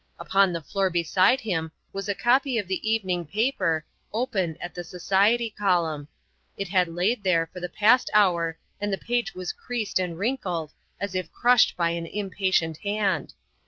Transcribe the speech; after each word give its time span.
Upon 0.17 0.51
the 0.51 0.61
floor 0.63 0.89
beside 0.89 1.41
him 1.41 1.71
was 1.93 2.09
a 2.09 2.15
copy 2.15 2.57
of 2.57 2.67
the 2.67 2.89
evening 2.91 3.23
paper 3.23 3.85
open 4.11 4.57
at 4.59 4.73
the 4.73 4.83
society 4.83 5.51
column; 5.51 6.07
it 6.57 6.69
had 6.69 6.87
laid 6.87 7.23
there 7.23 7.45
for 7.53 7.59
the 7.59 7.69
past 7.69 8.09
hour 8.15 8.57
and 8.79 8.91
the 8.91 8.97
page 8.97 9.35
was 9.35 9.53
creased 9.53 9.99
and 9.99 10.17
wrinkled 10.17 10.73
as 10.99 11.13
if 11.13 11.31
crushed 11.31 11.77
by 11.77 11.91
an 11.91 12.07
impatient 12.07 12.77
hand. 12.77 13.35